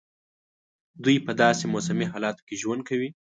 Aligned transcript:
دوی 1.03 1.17
په 1.25 1.31
داسي 1.41 1.65
موسمي 1.73 2.05
حالاتو 2.13 2.45
کې 2.47 2.55
ژوند 2.61 2.81
کوي. 2.89 3.09